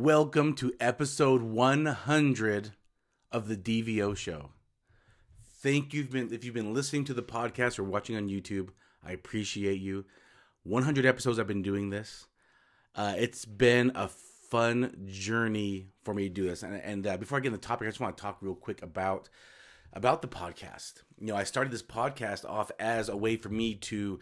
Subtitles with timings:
[0.00, 2.70] Welcome to episode 100
[3.32, 4.50] of the DVO show.
[5.60, 8.68] Thank you been if you've been listening to the podcast or watching on YouTube.
[9.04, 10.04] I appreciate you.
[10.62, 12.28] 100 episodes I've been doing this.
[12.94, 16.62] Uh, it's been a fun journey for me to do this.
[16.62, 18.54] And, and uh, before I get into the topic, I just want to talk real
[18.54, 19.28] quick about
[19.94, 21.02] about the podcast.
[21.18, 24.20] You know, I started this podcast off as a way for me to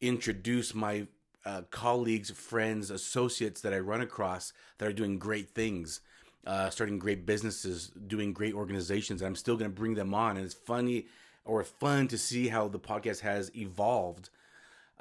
[0.00, 1.08] introduce my
[1.44, 6.00] uh, colleagues, friends, associates that I run across that are doing great things,
[6.46, 9.22] uh, starting great businesses, doing great organizations.
[9.22, 10.36] And I'm still going to bring them on.
[10.36, 11.06] And it's funny
[11.44, 14.30] or fun to see how the podcast has evolved.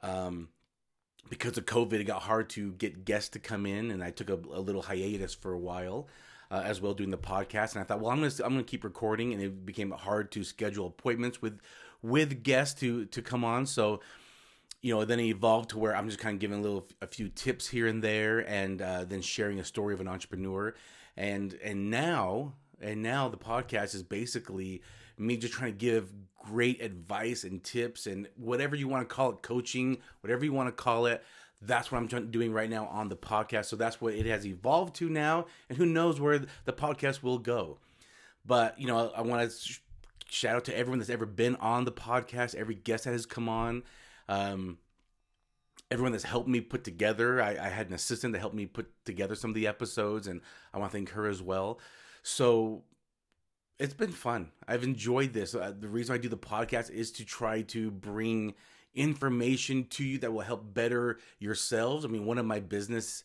[0.02, 0.49] Um,
[1.29, 4.29] because of COVID, it got hard to get guests to come in, and I took
[4.29, 6.07] a, a little hiatus for a while.
[6.51, 8.84] Uh, as well doing the podcast and I thought well I'm gonna I'm gonna keep
[8.84, 11.60] recording and it became hard to schedule appointments with
[12.01, 13.99] with guests to to come on so
[14.82, 17.08] you know, then it evolved to where I'm just kind of giving a little, a
[17.08, 20.74] few tips here and there, and uh, then sharing a story of an entrepreneur,
[21.18, 24.82] and and now, and now the podcast is basically
[25.18, 29.32] me just trying to give great advice and tips and whatever you want to call
[29.32, 31.24] it, coaching, whatever you want to call it.
[31.62, 33.66] That's what I'm doing right now on the podcast.
[33.66, 37.40] So that's what it has evolved to now, and who knows where the podcast will
[37.40, 37.80] go.
[38.46, 39.74] But you know, I want to
[40.30, 43.50] shout out to everyone that's ever been on the podcast, every guest that has come
[43.50, 43.84] on
[44.30, 44.77] um,
[45.91, 47.41] everyone that's helped me put together.
[47.41, 50.40] I, I, had an assistant that helped me put together some of the episodes, and
[50.74, 51.80] I want to thank her as well.
[52.22, 52.84] So
[53.80, 54.52] it's been fun.
[54.68, 55.55] I've enjoyed this.
[55.55, 58.54] Uh, the reason I do the podcast is to try to bring
[58.94, 62.05] information to you that will help better yourselves.
[62.05, 63.24] I mean, one of my business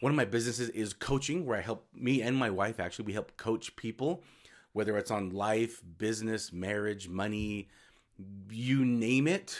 [0.00, 3.14] one of my businesses is coaching where I help me and my wife actually we
[3.14, 4.22] help coach people
[4.72, 7.68] whether it's on life, business, marriage, money,
[8.48, 9.58] you name it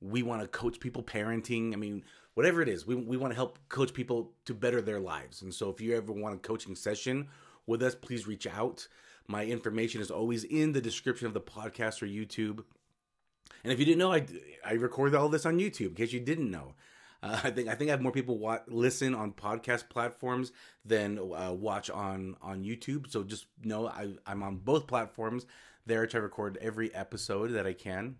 [0.00, 1.72] we want to coach people parenting.
[1.72, 2.04] I mean,
[2.34, 5.42] whatever it is, we, we want to help coach people to better their lives.
[5.42, 7.28] And so if you ever want a coaching session
[7.66, 8.86] with us, please reach out.
[9.26, 12.64] My information is always in the description of the podcast or YouTube.
[13.64, 14.24] And if you didn't know, I,
[14.64, 16.74] I recorded all this on YouTube in case you didn't know.
[17.22, 20.52] Uh, I think I think I have more people wa- listen on podcast platforms
[20.84, 23.10] than uh, watch on on YouTube.
[23.10, 25.44] So just know I, I'm on both platforms
[25.84, 28.16] there to record every episode that I can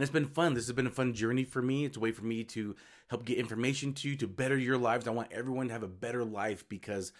[0.00, 0.54] and it's been fun.
[0.54, 1.84] This has been a fun journey for me.
[1.84, 2.74] It's a way for me to
[3.08, 5.06] help get information to you to better your lives.
[5.06, 7.12] I want everyone to have a better life because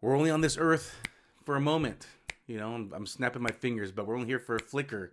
[0.00, 0.96] we're only on this earth
[1.44, 2.06] for a moment.
[2.46, 5.12] You know, I'm, I'm snapping my fingers, but we're only here for a flicker.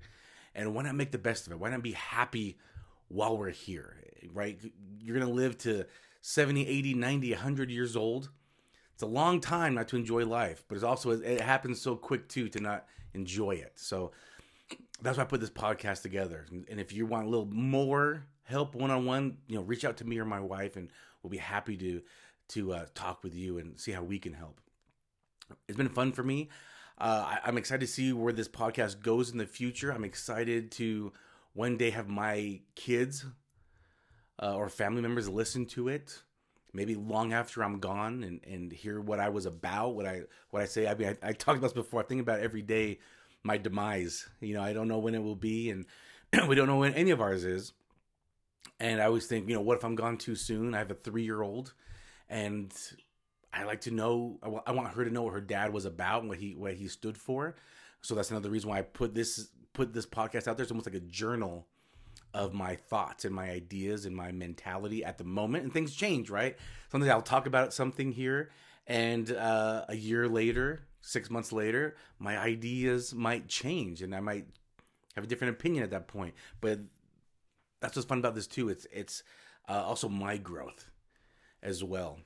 [0.56, 1.60] And why not make the best of it?
[1.60, 2.58] Why not be happy
[3.10, 3.98] while we're here,
[4.32, 4.58] right?
[5.02, 5.86] You're going to live to
[6.22, 8.30] 70, 80, 90, 100 years old.
[8.94, 12.30] It's a long time not to enjoy life, but it's also, it happens so quick
[12.30, 13.74] too to not enjoy it.
[13.76, 14.12] So
[15.02, 16.46] that's why I put this podcast together.
[16.52, 19.98] And if you want a little more help one on one, you know, reach out
[19.98, 20.90] to me or my wife, and
[21.22, 22.02] we'll be happy to
[22.50, 24.60] to uh, talk with you and see how we can help.
[25.68, 26.50] It's been fun for me.
[26.98, 29.92] Uh, I, am excited to see where this podcast goes in the future.
[29.92, 31.14] I'm excited to
[31.54, 33.26] one day have my kids
[34.42, 36.24] uh, or family members listen to it.
[36.74, 40.62] Maybe long after I'm gone and, and hear what I was about, what I what
[40.62, 40.88] I say.
[40.88, 42.02] I mean, I, I talked about this before.
[42.02, 43.00] I think about every day
[43.44, 44.28] my demise.
[44.40, 45.86] You know, I don't know when it will be, and
[46.48, 47.74] we don't know when any of ours is.
[48.80, 50.74] And I always think, you know, what if I'm gone too soon?
[50.74, 51.74] I have a three year old,
[52.30, 52.74] and
[53.54, 54.40] I like to know.
[54.66, 56.88] I want her to know what her dad was about and what he what he
[56.88, 57.56] stood for.
[58.02, 60.64] So that's another reason why I put this put this podcast out there.
[60.64, 61.68] It's almost like a journal
[62.34, 65.64] of my thoughts and my ideas and my mentality at the moment.
[65.64, 66.56] And things change, right?
[66.92, 68.52] Sometimes I'll talk about something here,
[68.88, 74.48] and uh, a year later, six months later, my ideas might change and I might
[75.16, 76.34] have a different opinion at that point.
[76.62, 76.80] But
[77.82, 78.70] that's what's fun about this too.
[78.70, 79.24] It's it's
[79.68, 80.90] uh, also my growth
[81.62, 82.20] as well.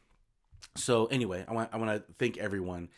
[0.76, 2.90] So anyway, I want I want to thank everyone.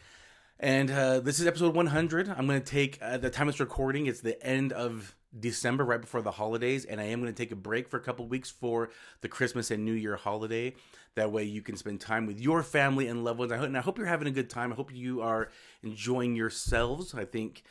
[0.59, 2.29] And uh, this is episode 100.
[2.29, 4.05] I'm going to take uh, the time it's recording.
[4.05, 7.51] It's the end of December, right before the holidays, and I am going to take
[7.51, 8.89] a break for a couple weeks for
[9.19, 10.73] the Christmas and New Year holiday.
[11.15, 13.51] That way, you can spend time with your family and loved ones.
[13.51, 14.73] I hope, and I hope you're having a good time.
[14.73, 15.49] I hope you are
[15.81, 17.15] enjoying yourselves.
[17.15, 17.63] I think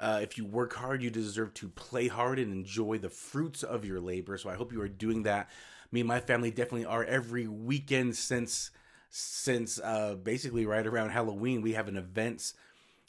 [0.00, 3.84] uh, if you work hard, you deserve to play hard and enjoy the fruits of
[3.84, 4.38] your labor.
[4.38, 5.50] So I hope you are doing that.
[5.92, 8.70] Me and my family definitely are every weekend since
[9.10, 11.62] since uh, basically right around Halloween.
[11.62, 12.52] We have an events,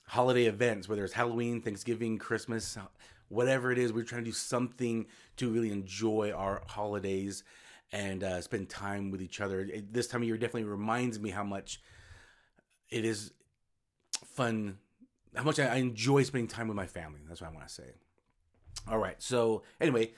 [0.07, 2.77] holiday events, whether it's Halloween, Thanksgiving, Christmas
[3.29, 5.05] whatever it is, we're trying to do something
[5.37, 7.43] to really enjoy our holidays
[7.91, 9.61] and uh, spend time with each other.
[9.61, 11.81] It, this time of year definitely reminds me how much
[12.89, 13.31] it is
[14.25, 14.77] fun,
[15.35, 17.19] how much I, I enjoy spending time with my family.
[17.27, 17.93] That's what I want to say.
[18.87, 19.21] All right.
[19.21, 20.11] So, anyway,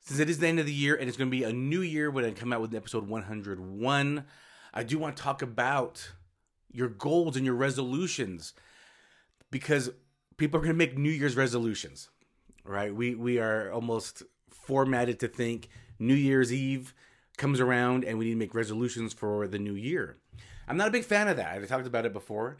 [0.00, 1.80] since it is the end of the year and it's going to be a new
[1.80, 4.24] year when I come out with episode 101,
[4.72, 6.12] I do want to talk about
[6.70, 8.52] your goals and your resolutions
[9.50, 9.90] because
[10.36, 12.10] people are going to make New Year's resolutions,
[12.64, 12.94] right?
[12.94, 15.68] We we are almost formatted to think
[15.98, 16.94] New Year's Eve
[17.36, 20.16] comes around and we need to make resolutions for the new year.
[20.68, 21.58] I'm not a big fan of that.
[21.58, 22.56] I talked about it before,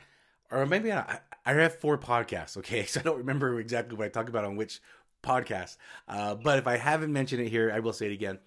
[0.51, 2.57] or maybe I, I have four podcasts.
[2.57, 4.81] Okay, so I don't remember exactly what I talk about on which
[5.23, 5.77] podcast.
[6.09, 8.39] Uh, but if I haven't mentioned it here, I will say it again.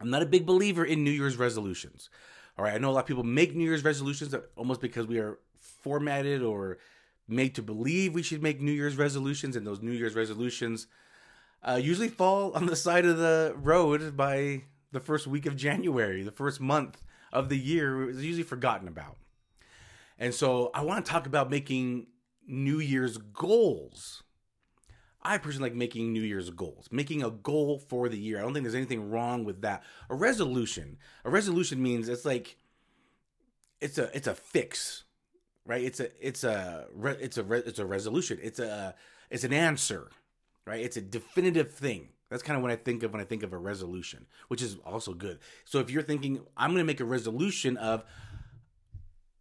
[0.00, 2.08] I'm not a big believer in New Year's resolutions.
[2.56, 5.18] All right, I know a lot of people make New Year's resolutions almost because we
[5.18, 6.78] are formatted or
[7.26, 10.86] made to believe we should make New Year's resolutions, and those New Year's resolutions
[11.62, 14.62] uh, usually fall on the side of the road by
[14.92, 17.02] the first week of January, the first month
[17.32, 19.16] of the year is usually forgotten about.
[20.18, 22.06] And so I want to talk about making
[22.46, 24.22] New Year's goals.
[25.22, 28.38] I personally like making New Year's goals, making a goal for the year.
[28.38, 29.82] I don't think there's anything wrong with that.
[30.08, 32.56] A resolution, a resolution means it's like
[33.80, 35.04] it's a it's a fix,
[35.66, 35.82] right?
[35.82, 36.86] It's a it's a
[37.20, 38.38] it's a it's a resolution.
[38.42, 38.94] It's a
[39.28, 40.08] it's an answer,
[40.64, 40.80] right?
[40.80, 42.08] It's a definitive thing.
[42.30, 44.76] That's kind of what I think of when I think of a resolution, which is
[44.84, 45.38] also good.
[45.64, 48.04] So if you're thinking, I'm going to make a resolution of,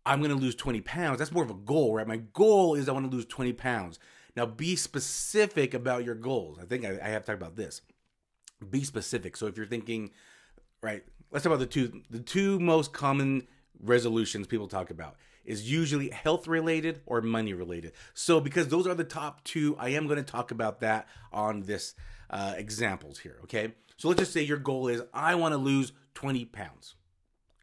[0.06, 2.08] I'm going to lose 20 pounds, that's more of a goal, right?
[2.08, 4.00] My goal is I want to lose 20 pounds.
[4.38, 6.60] Now be specific about your goals.
[6.62, 7.82] I think I, I have to talk about this.
[8.70, 9.36] Be specific.
[9.36, 10.12] So if you're thinking,
[10.82, 13.48] right, let's talk about the two the two most common
[13.80, 17.94] resolutions people talk about is usually health related or money related.
[18.14, 21.62] So because those are the top two, I am going to talk about that on
[21.62, 21.96] this
[22.30, 23.74] uh, examples here, okay?
[23.98, 26.96] So let's just say your goal is I want to lose 20 pounds.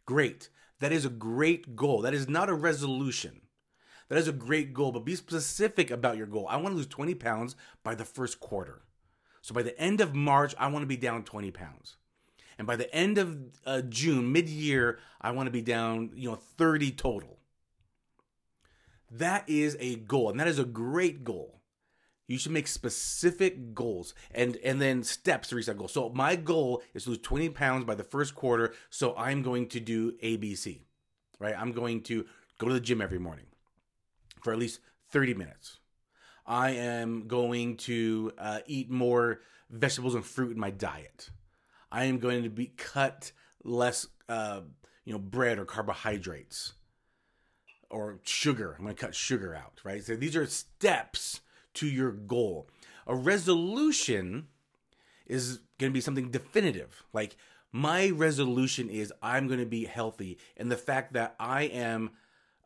[0.07, 0.49] Great.
[0.81, 2.03] That is a great goal.
[2.03, 3.41] That is not a resolution.
[4.09, 6.47] That is a great goal, but be specific about your goal.
[6.49, 8.83] I want to lose 20 pounds by the first quarter.
[9.41, 11.97] So by the end of March, I want to be down 20 pounds.
[12.59, 16.31] And by the end of uh, June, mid year, I want to be down, you
[16.31, 17.39] know, 30 total.
[19.11, 21.61] That is a goal, and that is a great goal.
[22.27, 25.89] You should make specific goals and and then steps to reach that goal.
[25.89, 28.73] So my goal is to lose 20 pounds by the first quarter.
[28.91, 30.81] So I'm going to do ABC,
[31.39, 31.55] right?
[31.57, 32.25] I'm going to
[32.59, 33.47] go to the gym every morning
[34.43, 34.81] for at least
[35.11, 35.79] 30 minutes.
[36.47, 39.41] I am going to uh, eat more
[39.71, 41.31] vegetables and fruit in my diet.
[41.91, 43.33] I am going to be cut
[43.63, 44.61] less, uh,
[45.05, 46.75] you know, bread or carbohydrates
[47.91, 48.75] or sugar.
[48.77, 50.03] I'm going to cut sugar out, right?
[50.03, 51.41] So these are steps
[51.75, 52.69] to your goal.
[53.07, 54.49] A resolution
[55.27, 57.05] is going to be something definitive.
[57.13, 57.37] Like
[57.73, 62.11] my resolution is I'm going to be healthy, and the fact that I am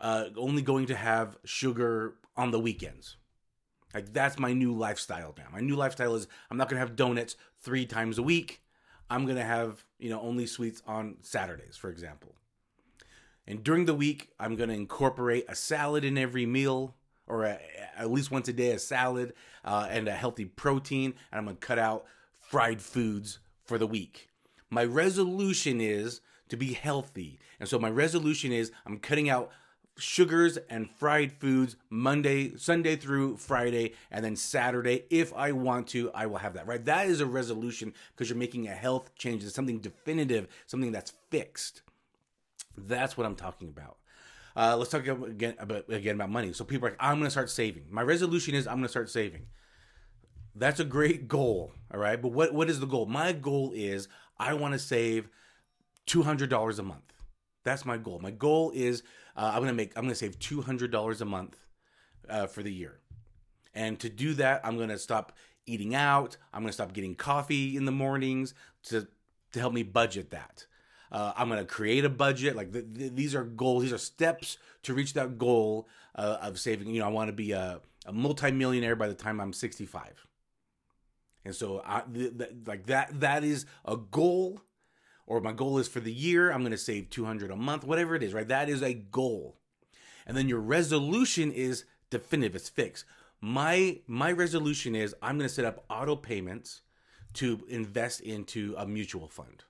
[0.00, 3.16] uh, only going to have sugar on the weekends.
[3.94, 5.46] Like that's my new lifestyle now.
[5.52, 8.62] My new lifestyle is I'm not going to have donuts three times a week.
[9.10, 12.34] I'm going to have you know only sweets on Saturdays, for example.
[13.46, 16.94] And during the week, I'm going to incorporate a salad in every meal
[17.28, 17.58] or a,
[17.96, 19.34] at least once a day a salad
[19.64, 21.14] uh, and a healthy protein.
[21.30, 22.04] And I'm to cut out
[22.38, 24.28] fried foods for the week.
[24.70, 27.38] My resolution is to be healthy.
[27.60, 29.50] And so my resolution is I'm cutting out
[29.98, 35.05] sugars and fried foods Monday, Sunday through Friday, and then Saturday.
[35.10, 36.84] If I want to, I will have that, right?
[36.84, 39.44] That is a resolution because you're making a health change.
[39.44, 41.82] It's something definitive, something that's fixed.
[42.76, 43.96] That's what I'm talking about.
[44.56, 46.52] Uh, let's talk again about again about money.
[46.52, 47.86] So people are like, I'm going to start saving.
[47.90, 49.46] My resolution is I'm going to start saving.
[50.55, 52.20] That's a great goal, all right.
[52.20, 53.06] But what what is the goal?
[53.06, 55.28] My goal is I want to save
[56.06, 57.12] two hundred dollars a month.
[57.64, 58.19] That's my goal.
[58.19, 59.02] My goal is
[59.36, 61.56] uh, I'm going to make I'm going to save two hundred dollars a month
[62.28, 62.98] uh, for the year,
[63.74, 65.32] and to do that, I'm going to stop
[65.67, 66.36] eating out.
[66.52, 69.06] I'm going to stop getting coffee in the mornings to
[69.52, 70.67] to help me budget that.
[71.10, 72.56] Uh, I'm going to create a budget.
[72.56, 73.82] Like th- th- these are goals.
[73.82, 76.88] These are steps to reach that goal uh, of saving.
[76.88, 80.27] You know, I want to be a, a multimillionaire by the time I'm 65.
[81.44, 82.32] And so, I, th-
[82.67, 84.60] like that, that is a goal.
[85.27, 88.15] Or my goal is for the year, I'm going to save 200 a month, whatever
[88.15, 88.48] it is, right?
[88.48, 89.56] That is a goal.
[90.27, 92.56] And then your resolution is definitive.
[92.56, 93.05] It's fixed.
[93.41, 96.82] My my resolution is I'm going to set up auto payments
[97.34, 99.65] to invest into a mutual fund.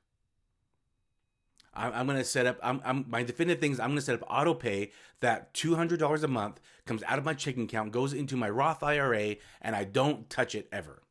[1.78, 2.58] I'm, I'm going to set up.
[2.62, 3.78] I'm, I'm my definitive things.
[3.78, 7.18] I'm going to set up auto pay that two hundred dollars a month comes out
[7.18, 11.02] of my checking account, goes into my Roth IRA, and I don't touch it ever.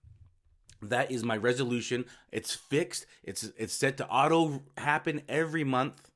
[0.81, 2.05] That is my resolution.
[2.31, 3.05] It's fixed.
[3.24, 6.12] It's it's set to auto happen every month,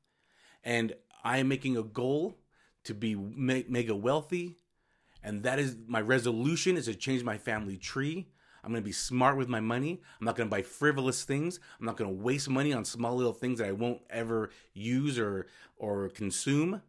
[0.62, 0.94] and
[1.24, 2.38] I am making a goal
[2.84, 4.58] to be make mega wealthy,
[5.22, 8.28] and that is my resolution is to change my family tree.
[8.64, 10.00] I'm going to be smart with my money.
[10.20, 11.58] I'm not going to buy frivolous things.
[11.80, 15.18] I'm not going to waste money on small little things that I won't ever use
[15.18, 16.82] or or consume.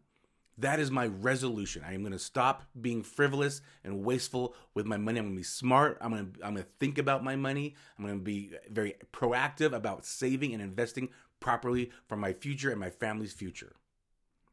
[0.56, 1.82] That is my resolution.
[1.84, 5.18] I am going to stop being frivolous and wasteful with my money.
[5.18, 5.98] I'm going to be smart.
[6.00, 7.74] I'm going to I'm going to think about my money.
[7.98, 11.08] I'm going to be very proactive about saving and investing
[11.40, 13.74] properly for my future and my family's future.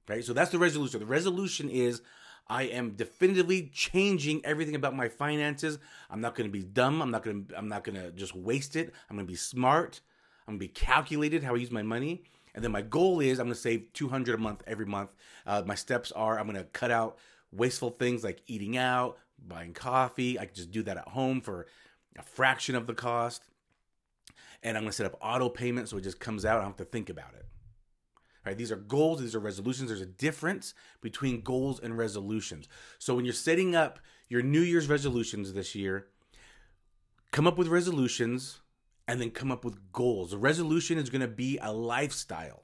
[0.08, 0.25] Right?
[0.25, 1.00] So that's the resolution.
[1.00, 2.01] The resolution is
[2.48, 5.80] I am definitively changing everything about my finances.
[6.10, 7.02] I'm not going to be dumb.
[7.02, 8.94] I'm not going to I'm not going to just waste it.
[9.10, 10.02] I'm going to be smart.
[10.48, 12.24] I'm going to be calculated how I use my money.
[12.54, 15.12] And then my goal is I'm going to save 200 a month every month.
[15.46, 17.18] Uh, my steps are I'm going to cut out
[17.52, 19.18] wasteful things like eating out,
[19.48, 20.40] buying coffee.
[20.40, 21.68] I can just do that at home for
[22.18, 23.44] a fraction of the cost.
[24.64, 26.58] And I'm going to set up auto payment so it just comes out.
[26.58, 27.46] I don't have to think about it.
[28.46, 28.58] Right?
[28.58, 29.90] These are goals, these are resolutions.
[29.90, 32.68] There's a difference between goals and resolutions.
[32.98, 36.08] So when you're setting up your New Year's resolutions this year,
[37.32, 38.60] come up with resolutions
[39.08, 40.34] and then come up with goals.
[40.34, 42.64] A resolution is going to be a lifestyle.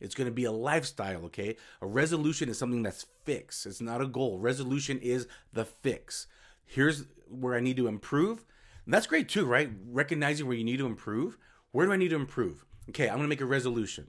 [0.00, 1.56] It's going to be a lifestyle, okay?
[1.80, 3.64] A resolution is something that's fixed.
[3.64, 4.38] It's not a goal.
[4.38, 6.26] Resolution is the fix.
[6.66, 8.44] Here's where I need to improve.
[8.84, 9.70] And that's great too, right?
[9.88, 11.38] Recognizing where you need to improve.
[11.70, 12.66] Where do I need to improve?
[12.90, 14.08] Okay, I'm going to make a resolution.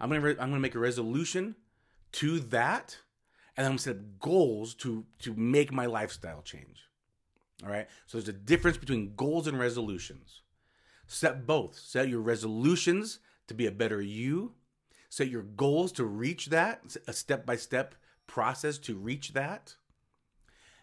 [0.00, 1.56] I'm to re- I'm to make a resolution
[2.12, 2.98] to that
[3.56, 6.88] and I'm to set goals to to make my lifestyle change.
[7.62, 7.88] All right?
[8.06, 10.42] So there's a difference between goals and resolutions.
[11.06, 11.78] Set both.
[11.78, 14.54] Set your resolutions to be a better you.
[15.08, 19.74] Set your goals to reach that, a step by step process to reach that.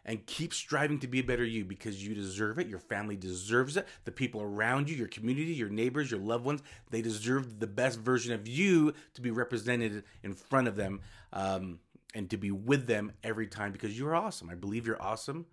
[0.08, 2.68] And keep striving to be a better you because you deserve it.
[2.68, 3.86] Your family deserves it.
[4.06, 8.00] The people around you, your community, your neighbors, your loved ones, they deserve the best
[8.00, 11.02] version of you to be represented in front of them
[11.34, 11.80] um,
[12.16, 14.50] and to be with them every time because you're awesome.
[14.50, 15.46] I believe you're awesome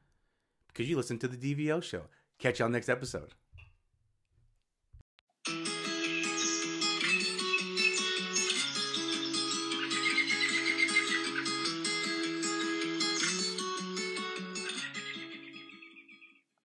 [0.68, 2.02] because you listen to the DVO show.
[2.38, 3.34] Catch y'all next episode.